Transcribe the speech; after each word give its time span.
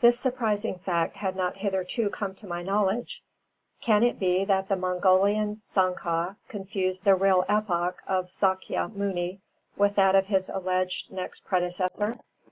This 0.00 0.16
surprising 0.16 0.78
fact 0.78 1.16
had 1.16 1.34
not 1.34 1.56
hitherto 1.56 2.10
come 2.10 2.32
to 2.36 2.46
my 2.46 2.62
knowledge. 2.62 3.24
Can 3.80 4.04
it 4.04 4.20
be 4.20 4.44
that 4.44 4.68
the 4.68 4.76
Mongolian 4.76 5.56
Sangha 5.56 6.36
confuse 6.46 7.00
the 7.00 7.16
real 7.16 7.44
epoch 7.48 8.00
of 8.06 8.26
Sākya 8.26 8.94
Muni 8.94 9.40
with 9.76 9.96
that 9.96 10.14
of 10.14 10.26
his 10.26 10.48
alleged 10.48 11.10
next 11.10 11.44
predecessor? 11.44 12.20